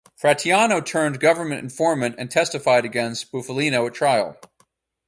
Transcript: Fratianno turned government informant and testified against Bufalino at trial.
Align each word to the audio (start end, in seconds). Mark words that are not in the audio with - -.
Fratianno 0.19 0.83
turned 0.83 1.19
government 1.19 1.61
informant 1.61 2.15
and 2.17 2.31
testified 2.31 2.85
against 2.85 3.31
Bufalino 3.31 3.85
at 3.85 3.93
trial. 3.93 4.35